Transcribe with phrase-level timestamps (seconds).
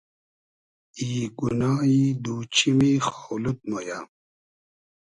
[0.99, 3.97] ای گونایی دو چیمی خاو لود مۉ یۂ